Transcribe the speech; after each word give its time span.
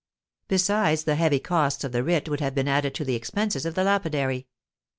Besides, 0.47 1.03
the 1.03 1.13
heavy 1.13 1.37
costs 1.39 1.83
of 1.83 1.91
the 1.91 2.03
writ 2.03 2.27
would 2.27 2.39
have 2.39 2.55
been 2.55 2.67
added 2.67 2.95
to 2.95 3.05
the 3.05 3.13
expenses 3.13 3.67
of 3.67 3.75
the 3.75 3.83
lapidary. 3.83 4.47